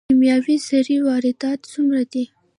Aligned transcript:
د 0.05 0.05
کیمیاوي 0.09 0.57
سرې 0.67 0.97
واردات 1.07 1.59
څومره 1.73 2.01
دي؟ 2.11 2.23